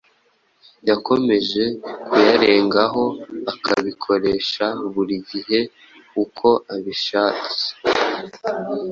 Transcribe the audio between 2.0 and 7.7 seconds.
kuyarengaho akabikoresha buri gihe uko abishats